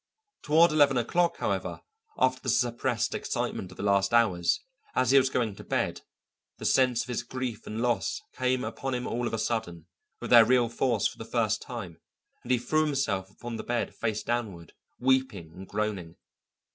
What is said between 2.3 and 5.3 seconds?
the suppressed excitement of the last hours, as he was